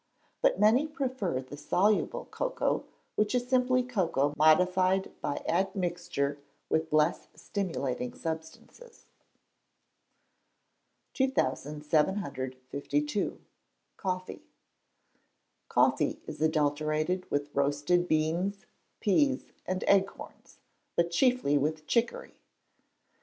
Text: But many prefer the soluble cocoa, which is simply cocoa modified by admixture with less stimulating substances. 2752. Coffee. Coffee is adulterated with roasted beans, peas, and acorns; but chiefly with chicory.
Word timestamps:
But 0.41 0.59
many 0.59 0.87
prefer 0.87 1.41
the 1.43 1.55
soluble 1.55 2.25
cocoa, 2.31 2.85
which 3.13 3.35
is 3.35 3.47
simply 3.47 3.83
cocoa 3.83 4.33
modified 4.35 5.11
by 5.21 5.43
admixture 5.47 6.39
with 6.69 6.91
less 6.91 7.27
stimulating 7.35 8.15
substances. 8.15 9.05
2752. 11.13 13.41
Coffee. 13.95 14.41
Coffee 15.69 16.19
is 16.25 16.41
adulterated 16.41 17.29
with 17.29 17.53
roasted 17.53 18.07
beans, 18.07 18.65
peas, 19.01 19.51
and 19.67 19.83
acorns; 19.87 20.57
but 20.95 21.11
chiefly 21.11 21.59
with 21.59 21.85
chicory. 21.85 22.33